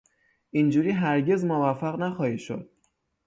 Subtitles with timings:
[0.51, 2.69] اینجوری هرگز موفق نخواهی شد.